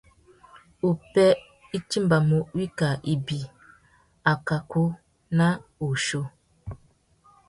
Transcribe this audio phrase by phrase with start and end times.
[0.89, 1.25] Upwê
[1.77, 3.39] i timbamú wikā ibi,
[4.31, 4.83] akakú
[5.37, 5.47] na
[5.81, 6.21] wuchiô.